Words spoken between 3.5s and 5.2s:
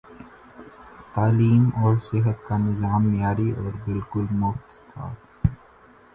اور بالکل مفت تھا۔